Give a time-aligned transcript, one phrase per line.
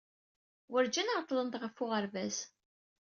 [0.71, 2.37] Werǧin ɛeḍḍlent ɣef uɣerbaz.